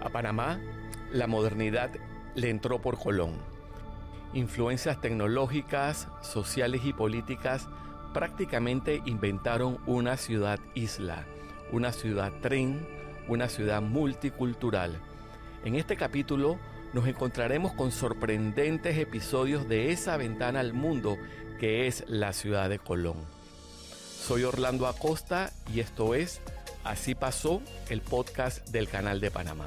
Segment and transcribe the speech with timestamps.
[0.00, 0.60] A Panamá,
[1.12, 1.90] la modernidad
[2.34, 3.32] le entró por Colón.
[4.34, 7.68] Influencias tecnológicas, sociales y políticas
[8.12, 11.24] prácticamente inventaron una ciudad isla,
[11.72, 12.86] una ciudad tren,
[13.26, 14.98] una ciudad multicultural.
[15.64, 16.58] En este capítulo
[16.92, 21.16] nos encontraremos con sorprendentes episodios de esa ventana al mundo
[21.58, 23.16] que es la ciudad de Colón.
[24.28, 26.40] Soy Orlando Acosta y esto es
[26.84, 27.60] Así pasó
[27.90, 29.66] el podcast del Canal de Panamá.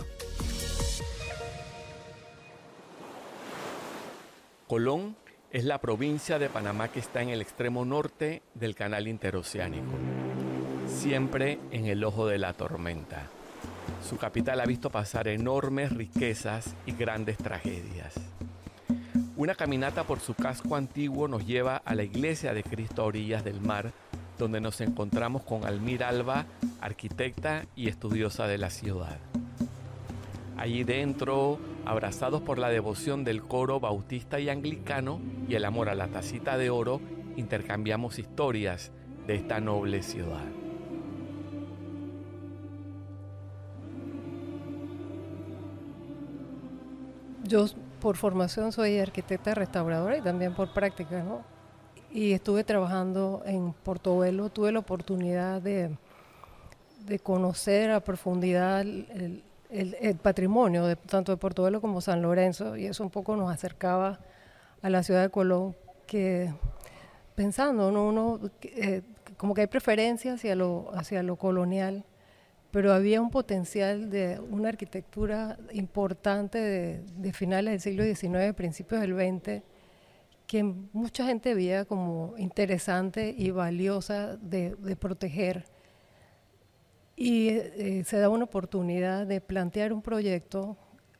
[4.71, 5.17] Colón
[5.51, 9.91] es la provincia de Panamá que está en el extremo norte del canal interoceánico,
[10.87, 13.27] siempre en el ojo de la tormenta.
[14.01, 18.13] Su capital ha visto pasar enormes riquezas y grandes tragedias.
[19.35, 23.43] Una caminata por su casco antiguo nos lleva a la iglesia de Cristo a orillas
[23.43, 23.91] del mar,
[24.39, 26.45] donde nos encontramos con Almir Alba,
[26.79, 29.19] arquitecta y estudiosa de la ciudad.
[30.61, 35.95] Allí dentro, abrazados por la devoción del coro bautista y anglicano y el amor a
[35.95, 37.01] la tacita de oro,
[37.35, 38.91] intercambiamos historias
[39.25, 40.45] de esta noble ciudad.
[47.43, 47.65] Yo
[47.99, 51.41] por formación soy arquitecta restauradora y también por práctica, ¿no?
[52.11, 55.97] Y estuve trabajando en Portobelo, tuve la oportunidad de,
[57.07, 59.43] de conocer a profundidad el,
[60.21, 64.19] patrimonio de, tanto de Portobelo como San Lorenzo y eso un poco nos acercaba
[64.81, 65.75] a la ciudad de Colón
[66.07, 66.53] que
[67.35, 68.07] pensando, ¿no?
[68.07, 69.01] uno eh,
[69.37, 72.05] como que hay preferencia hacia lo, hacia lo colonial
[72.71, 79.13] pero había un potencial de una arquitectura importante de, finales del siglo XIX, principios del
[79.13, 79.61] XX,
[80.47, 85.65] que mucha gente veía como interesante y valiosa de, proteger.
[87.15, 90.77] Y eh, se da una oportunidad de plantear un proyecto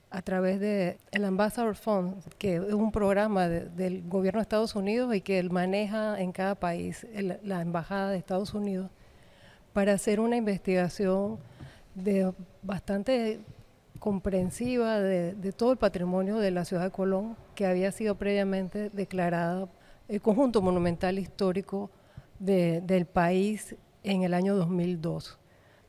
[0.09, 5.21] a través del Ambassador Fund, que es un programa del gobierno de Estados Unidos y
[5.21, 7.08] que maneja en cada país
[7.43, 8.92] la Embajada de Estados Unidos
[9.73, 11.39] para hacer una investigación
[11.95, 13.39] de bastante
[13.99, 19.70] comprensiva de, todo el patrimonio de la ciudad de Colón, que había sido previamente declarada
[20.08, 21.89] el conjunto monumental histórico
[22.39, 25.37] del país en el año 2002.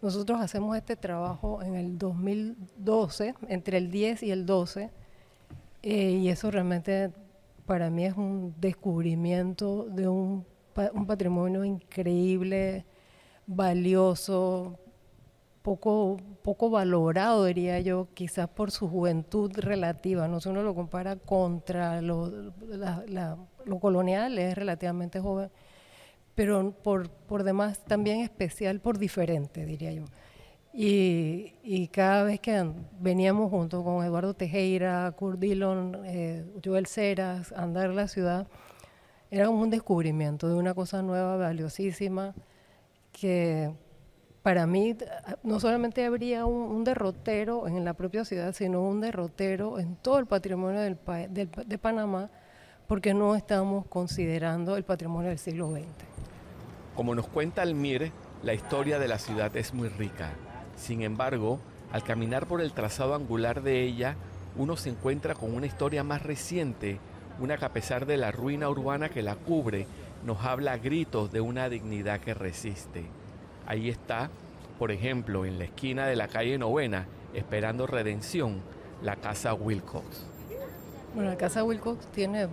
[0.03, 4.91] Nosotros hacemos este trabajo en el 2012, entre el 10 y el 12,
[5.85, 7.13] eh, y eso realmente
[7.67, 10.45] para mí es un descubrimiento de un
[11.07, 12.85] patrimonio increíble,
[13.47, 14.77] valioso,
[15.63, 20.27] poco, poco valorado, diría yo, quizás por su juventud relativa.
[20.27, 22.53] No si uno lo compara contra lo
[23.81, 25.49] colonial, es relativamente joven,
[26.35, 30.05] pero por, por demás también especial por diferente, diría yo.
[30.75, 37.53] Y, y, cada vez que veníamos junto con Eduardo Tejera, Kurt Dillon, eh, Joel Ceras,
[37.53, 38.47] andar la ciudad,
[39.31, 42.35] era un descubrimiento de una cosa nueva, valiosísima,
[43.13, 43.71] que
[44.43, 44.97] para mí
[45.43, 50.27] no solamente habría un, derrotero en la propia ciudad, sino un derrotero en todo el
[50.27, 50.99] patrimonio del,
[51.31, 52.31] de Panamá,
[52.87, 56.12] porque no estamos considerando el patrimonio del siglo XX.
[56.95, 60.33] Como nos cuenta Almir, la historia de la ciudad es muy rica.
[60.77, 61.59] Sin embargo,
[61.91, 64.15] al caminar por el trazado angular de ella,
[64.57, 66.99] uno se encuentra con una historia más reciente,
[67.41, 69.87] una que a pesar de la ruina urbana que la cubre,
[70.27, 73.05] nos habla a gritos de una dignidad que resiste.
[73.67, 74.29] Ahí está,
[74.79, 78.61] por ejemplo, en la esquina de la calle Novena, esperando redención,
[79.03, 80.27] la casa Wilcox.
[81.15, 82.49] Bueno, la casa Wilcox tiene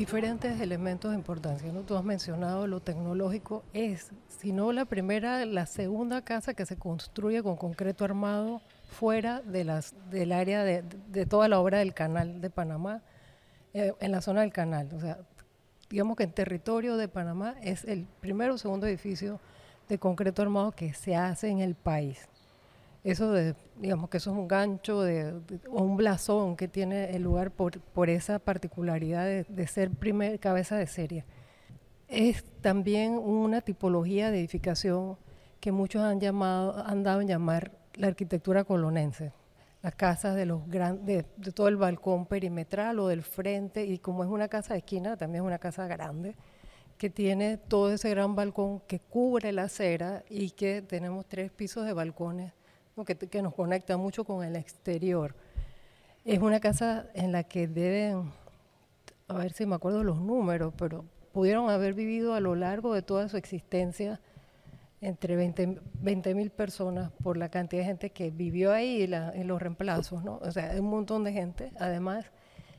[0.00, 1.70] diferentes elementos de importancia.
[1.70, 1.82] ¿no?
[1.82, 3.62] Tú has mencionado lo tecnológico.
[3.74, 9.42] Es, si no la primera, la segunda casa que se construye con concreto armado fuera
[9.42, 13.02] de las, del área de, toda la obra del canal de Panamá,
[13.74, 14.88] eh, en la zona del canal.
[14.94, 15.18] O sea,
[15.90, 19.38] digamos que en territorio de Panamá es el primero o segundo edificio
[19.90, 22.26] de concreto armado que se hace en el país.
[23.02, 25.32] Eso de, digamos que eso es un gancho de,
[25.70, 30.76] o un blasón que tiene el lugar por, por esa particularidad de, ser primer cabeza
[30.76, 31.24] de serie.
[32.08, 35.16] Es también una tipología de edificación
[35.60, 39.32] que muchos han llamado, han dado en llamar la arquitectura colonense.
[39.82, 44.24] Las casas de los grandes, de todo el balcón perimetral o del frente, y como
[44.24, 46.36] es una casa de esquina, también es una casa grande
[46.98, 51.86] que tiene todo ese gran balcón que cubre la acera y que tenemos tres pisos
[51.86, 52.52] de balcones
[53.04, 55.34] que, que, nos conecta mucho con el exterior.
[56.24, 58.30] Es una casa en la que deben,
[59.28, 63.02] a ver si me acuerdo los números, pero pudieron haber vivido a lo largo de
[63.02, 64.20] toda su existencia
[65.00, 70.22] entre 20 mil personas por la cantidad de gente que vivió ahí y, los reemplazos,
[70.24, 70.38] ¿no?
[70.42, 71.72] O sea, un montón de gente.
[71.78, 72.26] Además,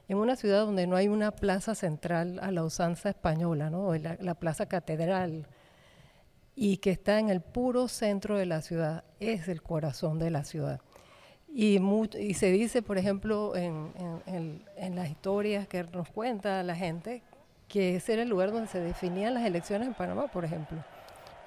[0.07, 3.95] en una ciudad donde no hay una plaza central a la usanza española, ¿no?
[3.95, 5.47] La, la plaza catedral,
[6.63, 10.44] y que está en el puro centro de la ciudad, es el corazón de la
[10.44, 10.80] ciudad.
[11.52, 11.80] Y,
[12.19, 13.92] y se dice, por ejemplo, en,
[14.28, 17.24] en, en, las historias que nos cuenta la gente,
[17.68, 20.78] que ese era el lugar donde se definían las elecciones en Panamá, por ejemplo,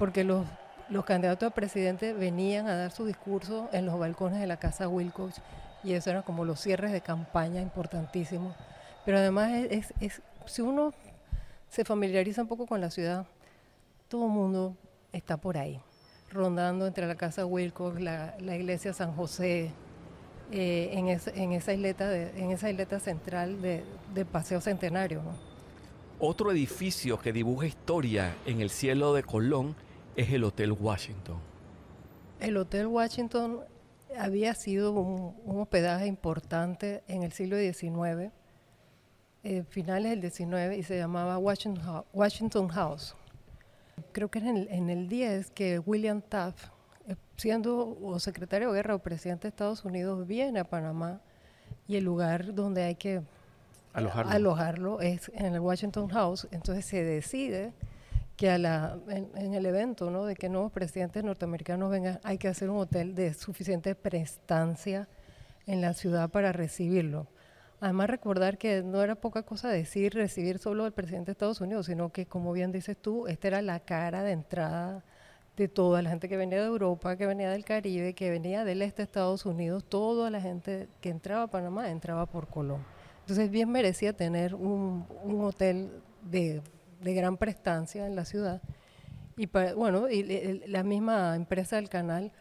[0.01, 0.45] porque los
[0.89, 4.89] los candidatos a presidente venían a dar su discurso en los balcones de la casa
[4.89, 5.41] Wilcox
[5.85, 8.55] y eso eran como los cierres de campaña importantísimos.
[9.05, 10.93] Pero además, es, es, si uno
[11.69, 13.27] se familiariza un poco con la ciudad,
[14.09, 14.77] todo el mundo
[15.15, 15.81] está por ahí,
[16.31, 19.71] rondando entre la casa Wilcox, la, la iglesia San José,
[20.53, 23.83] eh, en, en, esa isleta de, en esa isleta central de,
[24.13, 25.23] de Paseo Centenario.
[26.19, 29.75] Otro edificio que dibuja historia en el cielo de Colón
[30.17, 31.39] es el Hotel Washington.
[32.41, 33.61] El Hotel Washington
[34.19, 38.33] había sido un, hospedaje importante en el siglo XIX,
[39.43, 43.17] eh, finales del XIX, y se llamaba Washington, House.
[44.13, 46.67] Creo que era en el, 10 que William Taft,
[47.07, 51.21] eh, siendo o secretario de guerra o presidente de Estados Unidos, viene a Panamá
[51.87, 53.23] y el lugar donde hay que
[53.93, 56.49] alojarlo, alojarlo es en el Washington House.
[56.51, 57.73] Entonces se decide
[58.37, 60.25] que a la, en, el evento ¿no?
[60.25, 65.09] de que nuevos presidentes norteamericanos vengan, hay que hacer un hotel de suficiente prestancia
[65.67, 67.29] en la ciudad para recibirlo.
[67.81, 71.87] Además, recordar que no era poca cosa decir recibir solo al presidente de Estados Unidos,
[71.87, 75.05] sino que, como bien dices tú, esta era la cara de entrada
[75.57, 78.83] de toda la gente que venía de Europa, que venía del Caribe, que venía del
[78.83, 82.85] este de Estados Unidos, toda la gente que entraba a Panamá entraba por Colón.
[83.21, 85.91] Entonces, bien merecía tener un, un hotel
[86.23, 86.63] de
[87.05, 88.63] de gran prestancia en la ciudad.
[89.37, 92.33] Y bueno, y la misma empresa del canal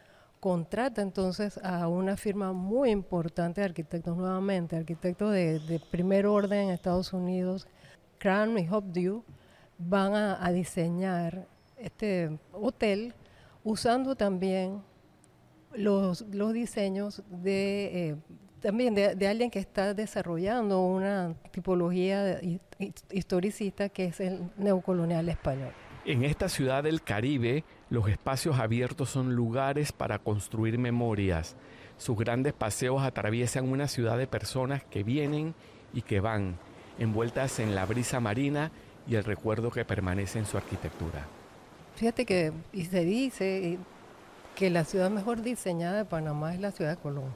[0.44, 6.68] contrata entonces a una firma muy importante de arquitectos nuevamente, arquitectos de, primer orden en
[6.68, 7.66] Estados Unidos,
[8.18, 9.24] Cran y Hopdew,
[9.78, 11.46] van a, diseñar
[11.78, 13.14] este hotel
[13.62, 14.82] usando también
[15.72, 18.16] los, diseños de eh,
[18.60, 22.38] también de, alguien que está desarrollando una tipología
[23.10, 25.72] historicista que es el neocolonial español.
[26.04, 27.64] En esta ciudad del Caribe,
[27.94, 31.56] los espacios abiertos son lugares para construir memorias.
[31.96, 35.54] Sus grandes paseos atraviesan una ciudad de personas que vienen
[35.92, 36.58] y que van,
[36.98, 38.72] envueltas en la brisa marina
[39.06, 41.26] y el recuerdo que permanece en su arquitectura.
[41.94, 43.78] Fíjate que y se dice
[44.56, 47.32] que la ciudad mejor diseñada de Panamá es la ciudad de Colón.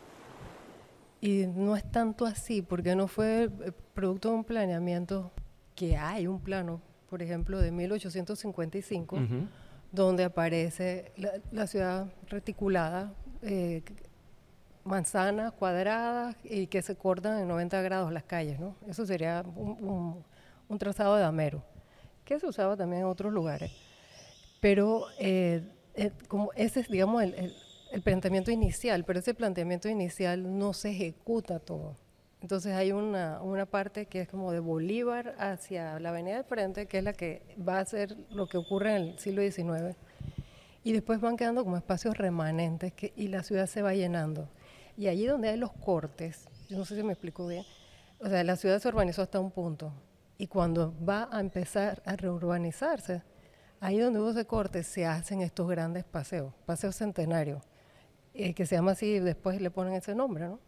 [1.21, 5.33] Y no es tanto así, porque no fue eh, producto de un planeamiento
[5.77, 9.19] que hay un plano, por ejemplo, de 1855,
[9.93, 11.13] donde aparece
[11.51, 13.13] la, ciudad reticulada,
[13.43, 13.83] eh,
[14.85, 18.77] manzanas cuadradas y que se cortan en 90 grados las calles, ¿no?
[18.87, 20.25] Eso sería un,
[20.79, 21.63] trazado de Amero,
[22.25, 23.73] que se usaba también en otros lugares.
[24.61, 25.63] Pero eh,
[26.27, 31.97] como ese es, digamos, el planteamiento inicial, pero ese planteamiento inicial no se ejecuta todo.
[32.41, 36.87] Entonces hay una, una parte que es como de Bolívar hacia la Avenida del Frente,
[36.87, 39.97] que es la que va a ser lo que ocurre en el siglo XIX.
[40.85, 44.49] Y después van quedando como espacios remanentes y la ciudad se va llenando.
[44.97, 47.65] Y allí donde hay los cortes, yo no sé si me explico bien,
[48.21, 49.93] o sea, la ciudad se urbanizó hasta un punto.
[50.39, 53.23] Y cuando va a empezar a reurbanizarse,
[53.81, 57.63] ahí donde hubo ese corte se hacen estos grandes paseos, paseos centenarios
[58.35, 60.61] eh, que se llama así, después le ponen ese nombre, ¿no?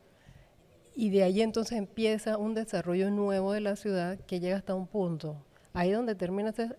[0.94, 4.87] Y de ahí entonces empieza un desarrollo nuevo de la ciudad que llega hasta un
[4.87, 5.37] punto,
[5.73, 6.76] ahí donde termina ese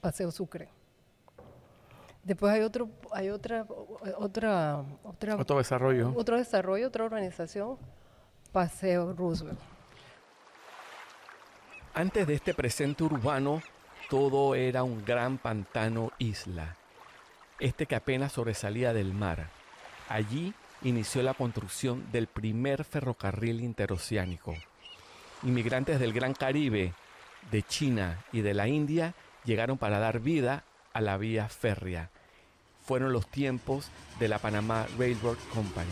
[0.00, 0.68] Paseo Sucre.
[2.22, 3.66] Después hay otro, hay otra,
[4.18, 7.76] otra, otra otro desarrollo, otro desarrollo, otra organización,
[8.52, 9.58] Paseo Roosevelt.
[11.92, 13.62] Antes de este presente urbano,
[14.08, 16.76] todo era un gran pantano isla,
[17.60, 19.48] este que apenas sobresalía del mar
[20.08, 20.54] Allí
[20.84, 24.54] inició la construcción del primer ferrocarril interoceánico.
[25.42, 26.92] Inmigrantes del Gran Caribe,
[27.50, 29.14] de China y de la India
[29.44, 32.10] llegaron para dar vida a la vía férrea.
[32.82, 35.90] Fueron los tiempos de la Panamá Railroad Company.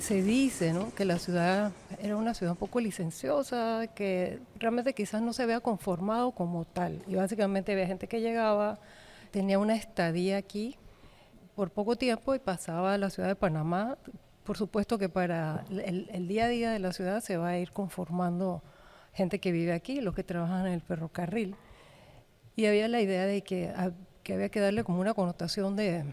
[0.00, 5.32] Se dice que la ciudad era una ciudad un poco licenciosa, que realmente quizás no
[5.32, 7.02] se había conformado como tal.
[7.08, 8.78] Y básicamente había gente que llegaba,
[9.32, 10.76] tenía una estadía aquí
[11.56, 13.96] por poco tiempo y pasaba a la ciudad de Panamá.
[14.44, 17.72] Por supuesto que para el, día a día de la ciudad se va a ir
[17.72, 18.62] conformando
[19.12, 21.56] gente que vive aquí, los que trabajan en el ferrocarril.
[22.54, 23.72] Y había la idea de que,
[24.22, 26.04] que había que darle como una connotación de,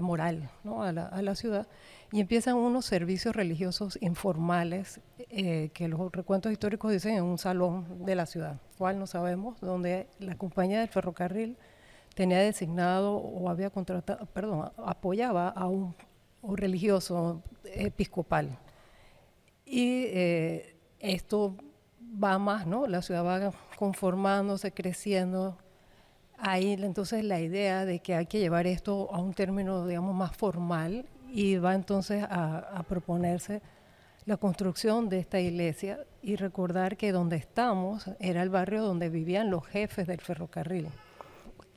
[0.00, 1.66] moral a, la, ciudad
[2.12, 8.04] y empiezan unos servicios religiosos informales eh, que los recuentos históricos dicen en un salón
[8.04, 11.56] de la ciudad, cual no sabemos, donde la compañía del ferrocarril
[12.20, 15.94] tenía designado o había contratado, perdón, apoyaba a un,
[16.42, 18.58] religioso episcopal.
[19.64, 21.56] Y eh, esto
[22.22, 22.86] va más, ¿no?
[22.86, 25.56] La ciudad va conformándose, creciendo.
[26.36, 30.36] Ahí entonces la idea de que hay que llevar esto a un término, digamos, más
[30.36, 33.62] formal y va entonces a, proponerse
[34.26, 39.48] la construcción de esta iglesia y recordar que donde estamos era el barrio donde vivían
[39.48, 40.88] los jefes del ferrocarril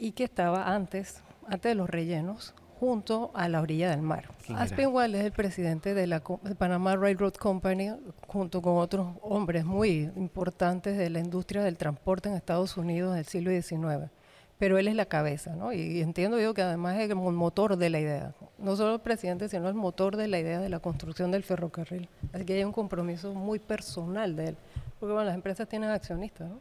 [0.04, 4.28] y que estaba antes, antes de los rellenos, junto a la orilla del mar.
[4.54, 6.22] Aspinwall es el presidente de la
[6.58, 7.92] Panama Railroad Company,
[8.28, 13.24] junto con otros hombres muy importantes de la industria del transporte en Estados Unidos del
[13.24, 14.12] siglo XIX.
[14.60, 15.72] Pero él es la cabeza, ¿no?
[15.72, 18.36] Y, entiendo yo que además es el motor de la idea.
[18.58, 22.10] No solo el presidente, sino el motor de la idea de la construcción del ferrocarril.
[22.34, 24.58] Así que hay un compromiso muy personal de él.
[25.00, 26.60] Porque bueno, las empresas tienen accionistas, ¿no?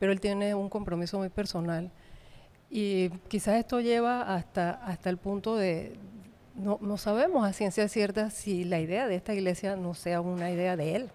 [0.00, 1.92] Pero él tiene un compromiso muy personal
[2.70, 5.96] y quizás esto lleva hasta, hasta el punto de,
[6.54, 10.50] no, no sabemos a ciencia cierta si la idea de esta iglesia no sea una
[10.50, 11.10] idea de él.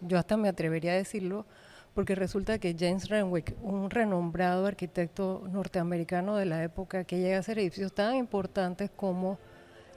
[0.00, 1.46] Yo hasta me atrevería a decirlo,
[1.94, 7.40] porque resulta que James Renwick, un renombrado arquitecto norteamericano de la época, que llega a
[7.40, 9.38] hacer edificios tan importantes como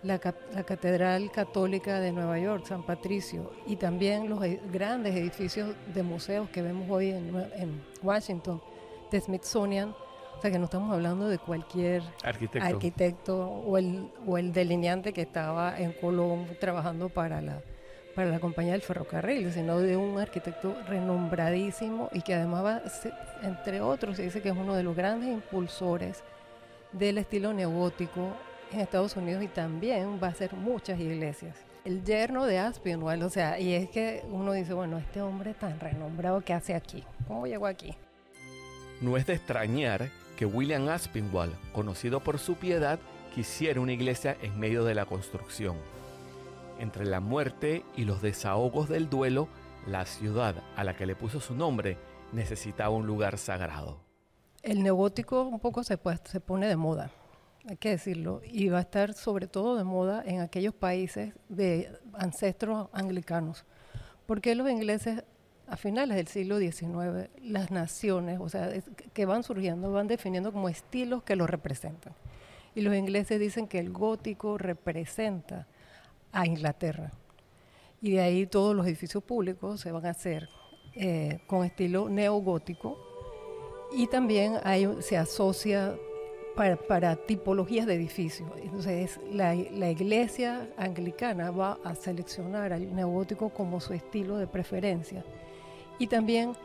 [0.04, 0.20] la,
[0.54, 6.04] la, Catedral Católica de Nueva York, San Patricio, y también los e, grandes edificios de
[6.04, 8.62] museos que vemos hoy en, en Washington,
[9.12, 9.94] de Smithsonian,
[10.40, 15.24] o sea, que no estamos hablando de cualquier arquitecto, o, el, o el delineante que
[15.24, 17.62] estaba en Colón trabajando para la,
[18.16, 22.82] para la compañía del ferrocarril, sino de un arquitecto renombradísimo y que además va,
[23.44, 26.24] entre otros, se dice que es uno de los grandes impulsores
[26.94, 28.32] del estilo neogótico
[28.72, 31.58] en Estados Unidos y también va a hacer muchas iglesias.
[31.84, 35.82] El yerno de Aspinwall, o sea, y es que uno dice, bueno, este hombre tan
[35.82, 37.04] renombrado, ¿qué hace aquí?
[37.28, 37.94] ¿Cómo llegó aquí?
[39.02, 42.98] No es de extrañar que William Aspinwall, conocido por su piedad,
[43.36, 45.76] quisiera una iglesia en medio de la construcción.
[46.80, 49.50] Entre la muerte y los desahogos del duelo,
[49.86, 51.98] la ciudad a la que le puso su nombre
[52.32, 54.00] necesitaba un lugar sagrado.
[54.64, 57.12] El neogótico un poco se, se pone de moda,
[57.68, 61.92] hay que decirlo, y va a estar sobre todo de moda en aquellos países de
[62.14, 63.66] ancestros anglicanos,
[64.26, 65.22] porque los ingleses
[65.70, 68.72] a finales del siglo XIX, las naciones, o sea,
[69.14, 72.14] que van surgiendo, van definiendo como estilos que lo representan.
[72.76, 75.68] Y los ingleses dicen que el gótico representa
[76.32, 77.12] a Inglaterra.
[78.02, 80.50] Y de ahí todos los edificios públicos se van a hacer
[80.96, 82.98] eh, con estilo neogótico.
[83.92, 85.96] Y también hay, se asocia
[86.88, 88.50] para, tipologías de edificios.
[88.62, 95.24] Entonces, la, la, iglesia anglicana va a seleccionar al neogótico como su estilo de preferencia.
[96.00, 96.56] Y también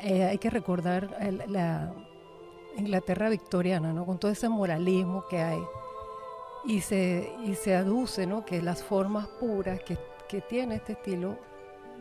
[0.00, 1.16] eh, hay que recordar
[1.48, 1.92] la
[2.76, 4.04] Inglaterra victoriana, ¿no?
[4.04, 5.62] con todo ese moralismo que hay.
[6.66, 8.44] Y se, y se aduce ¿no?
[8.44, 9.98] que las formas puras que,
[10.28, 11.36] que tiene este estilo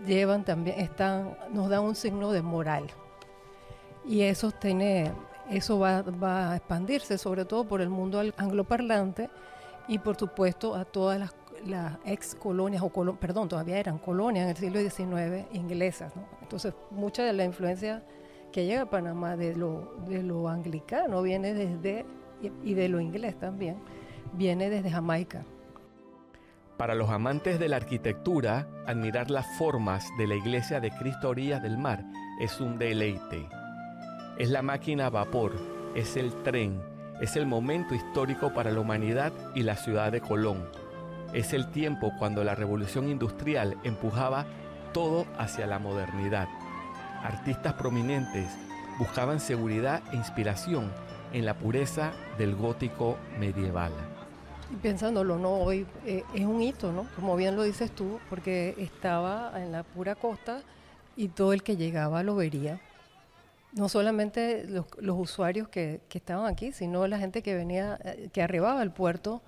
[0.05, 2.87] llevan también, están, nos dan un signo de moral.
[4.05, 5.11] Y eso tiene,
[5.49, 9.29] eso va, va, a expandirse sobre todo por el mundo angloparlante
[9.87, 11.33] y por supuesto a todas las
[11.65, 16.13] las ex colonias, o perdón, todavía eran colonias en el siglo XIX inglesas.
[16.41, 18.03] Entonces, mucha de la influencia
[18.51, 22.05] que llega a Panamá de lo, de lo anglicano viene desde,
[22.63, 23.77] y de lo inglés también,
[24.33, 25.43] viene desde Jamaica.
[26.77, 31.61] Para los amantes de la arquitectura, admirar las formas de la iglesia de Cristo orillas
[31.61, 32.03] del mar
[32.39, 33.47] es un deleite.
[34.37, 35.53] Es la máquina a vapor,
[35.95, 36.81] es el tren,
[37.21, 40.82] es el momento histórico para la humanidad y la ciudad de Colón
[41.33, 44.45] es el tiempo cuando la revolución industrial empujaba
[44.93, 46.47] todo hacia la modernidad.
[47.23, 48.47] Artistas prominentes
[48.99, 50.91] buscaban seguridad e inspiración
[51.33, 53.91] en la pureza del gótico medieval.
[54.81, 55.53] Pensándolo, ¿no?
[55.55, 57.07] Hoy eh, es un hito, ¿no?
[57.15, 60.61] Como bien lo dices tú, porque estaba en la pura costa
[61.15, 62.79] y todo el que llegaba lo vería.
[63.73, 64.85] No solamente los,
[65.17, 69.41] usuarios que, que, estaban aquí, sino la gente que venía, eh, que arribaba al puerto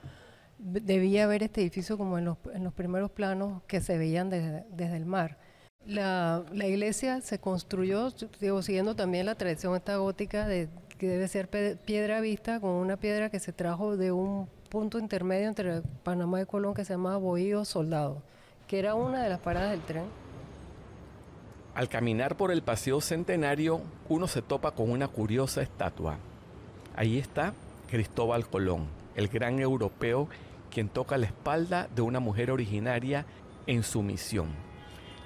[0.65, 4.95] debía ver este edificio como en los, en los primeros planos que se veían desde,
[4.95, 5.37] el mar.
[5.85, 10.67] La, la, iglesia se construyó, digo, siguiendo también la tradición esta gótica de
[10.97, 11.49] que debe ser
[11.85, 16.45] piedra vista con una piedra que se trajo de un punto intermedio entre Panamá y
[16.45, 18.23] Colón que se llamaba Bohío Soldado,
[18.67, 20.05] que era una de las paradas del tren.
[21.75, 26.17] Al caminar por el paseo centenario, uno se topa con una curiosa estatua.
[26.95, 27.53] Ahí está
[27.89, 30.29] Cristóbal Colón, el gran europeo
[30.75, 33.25] quien toca la espalda de una mujer originaria
[33.65, 34.49] en su misión.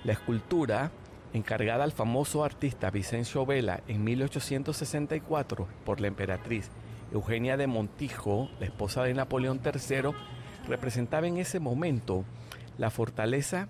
[0.03, 0.91] La escultura,
[1.33, 6.69] encargada al famoso artista Vicencio Vela en 1864 por la emperatriz
[7.11, 10.11] Eugenia de Montijo, la esposa de Napoleón III,
[10.67, 12.25] representaba en ese momento
[12.77, 13.69] la fortaleza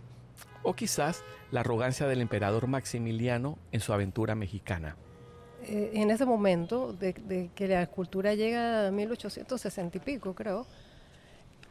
[0.64, 4.98] o quizás la arrogancia del emperador Maximiliano en su aventura mexicana.
[5.64, 10.68] Eh, en ese momento de, que la escultura llega a 1860 y pico, creo,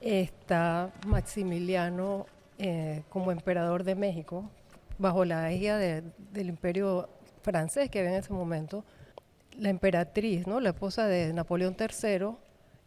[0.01, 2.27] está Maximiliano
[2.59, 4.51] eh, como emperador de México,
[4.99, 7.09] bajo la guía del imperio
[7.43, 8.85] francés que había en ese momento.
[9.57, 10.61] La emperatriz, ¿no?
[10.61, 12.37] la esposa de Napoleón III,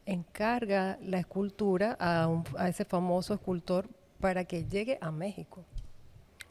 [0.05, 3.87] encarga la escultura a, a ese famoso escultor
[4.19, 5.65] para que llegue a México.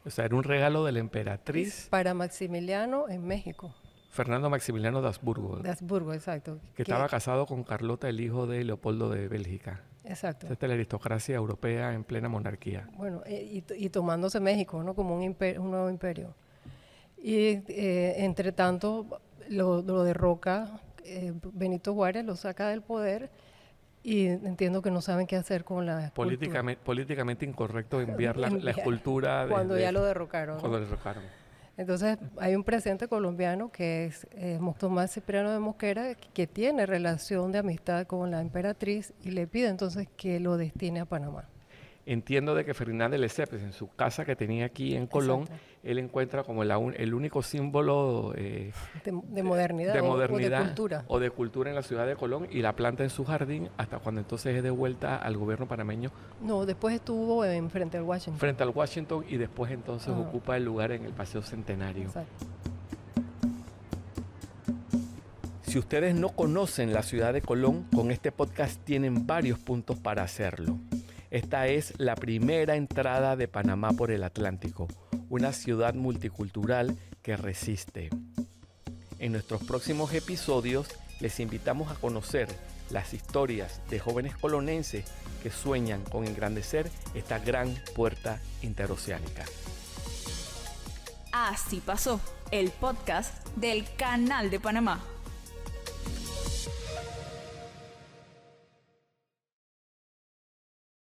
[0.04, 1.88] O sea, era un regalo de la emperatriz.
[1.90, 3.74] Para Maximiliano en México.
[4.10, 5.58] Fernando Maximiliano de Habsburgo.
[5.58, 6.58] De Habsburgo, exacto.
[6.74, 9.82] Que, estaba casado con Carlota, el hijo de Leopoldo de Bélgica.
[10.04, 10.48] Exacto.
[10.50, 12.88] Esta es la aristocracia europea en plena monarquía.
[12.96, 14.94] Bueno, eh, y, tomándose México, ¿no?
[14.94, 16.34] Como un, un nuevo imperio.
[17.22, 23.30] Y eh, entre tanto, lo, derroca eh, Benito Juárez, lo saca del poder
[24.02, 29.46] y entiendo que no saben qué hacer con la políticamente políticamente incorrecto enviar la, escultura
[29.46, 31.22] cuando ya lo derrocaron cuando lo derrocaron
[31.80, 37.52] entonces hay un presidente colombiano que es eh, Tomás Cipriano de Mosquera que tiene relación
[37.52, 41.48] de amistad con la emperatriz y le pide entonces que lo destine a Panamá
[42.12, 45.48] entiendo de que Fernández Lesepes, en su casa que tenía aquí en Colón,
[45.84, 48.72] él encuentra como el único símbolo eh,
[49.04, 51.04] de, modernidad, de modernidad o, de cultura.
[51.06, 53.98] o de cultura en la ciudad de Colón y la planta en su jardín hasta
[54.00, 56.10] cuando entonces es de vuelta al gobierno panameño.
[56.42, 58.40] No, después estuvo en frente al Washington.
[58.40, 62.04] Frente al Washington y después entonces ocupa el lugar en el Paseo Centenario.
[62.04, 62.46] Exacto.
[65.62, 70.24] Si ustedes no conocen la ciudad de Colón, con este podcast tienen varios puntos para
[70.24, 70.76] hacerlo.
[71.30, 74.88] Esta es la primera entrada de Panamá por el Atlántico,
[75.28, 78.10] una ciudad multicultural que resiste.
[79.20, 80.88] En nuestros próximos episodios
[81.20, 82.48] les invitamos a conocer
[82.90, 85.04] las historias de jóvenes colonenses
[85.40, 89.44] que sueñan con engrandecer esta gran puerta interoceánica.
[91.30, 95.00] Así pasó, el podcast del Canal de Panamá.